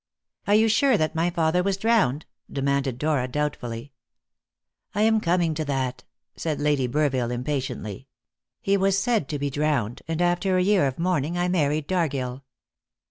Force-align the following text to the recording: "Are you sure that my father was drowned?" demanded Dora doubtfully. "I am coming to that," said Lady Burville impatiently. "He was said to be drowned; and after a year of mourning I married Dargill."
"Are 0.47 0.55
you 0.55 0.67
sure 0.67 0.97
that 0.97 1.13
my 1.13 1.29
father 1.29 1.61
was 1.61 1.77
drowned?" 1.77 2.25
demanded 2.51 2.97
Dora 2.97 3.27
doubtfully. 3.27 3.93
"I 4.95 5.03
am 5.03 5.21
coming 5.21 5.53
to 5.53 5.65
that," 5.65 6.05
said 6.35 6.59
Lady 6.59 6.87
Burville 6.87 7.31
impatiently. 7.31 8.07
"He 8.63 8.77
was 8.77 8.97
said 8.97 9.29
to 9.29 9.37
be 9.37 9.51
drowned; 9.51 10.01
and 10.07 10.19
after 10.19 10.57
a 10.57 10.63
year 10.63 10.87
of 10.87 10.97
mourning 10.97 11.37
I 11.37 11.47
married 11.49 11.85
Dargill." 11.87 12.41